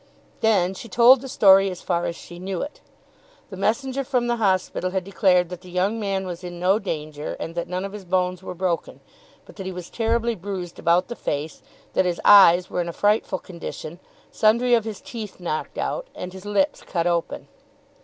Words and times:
Then 0.39 0.73
she 0.73 0.89
told 0.89 1.21
the 1.21 1.27
story 1.27 1.69
as 1.69 1.83
far 1.83 2.07
as 2.07 2.15
she 2.15 2.39
knew 2.39 2.63
it. 2.63 2.81
The 3.51 3.55
messenger 3.55 4.03
from 4.03 4.25
the 4.25 4.37
hospital 4.37 4.89
had 4.89 5.03
declared 5.03 5.49
that 5.49 5.61
the 5.61 5.69
young 5.69 5.99
man 5.99 6.25
was 6.25 6.43
in 6.43 6.59
no 6.59 6.79
danger 6.79 7.37
and 7.39 7.53
that 7.53 7.67
none 7.67 7.85
of 7.85 7.93
his 7.93 8.03
bones 8.03 8.41
were 8.41 8.55
broken, 8.55 8.99
but 9.45 9.57
that 9.57 9.67
he 9.67 9.71
was 9.71 9.91
terribly 9.91 10.33
bruised 10.33 10.79
about 10.79 11.07
the 11.07 11.15
face, 11.15 11.61
that 11.93 12.05
his 12.05 12.19
eyes 12.25 12.67
were 12.67 12.81
in 12.81 12.89
a 12.89 12.93
frightful 12.93 13.37
condition, 13.37 13.99
sundry 14.31 14.73
of 14.73 14.85
his 14.85 15.01
teeth 15.01 15.39
knocked 15.39 15.77
out, 15.77 16.07
and 16.15 16.33
his 16.33 16.45
lips 16.47 16.81
cut 16.81 17.05
open. 17.05 17.47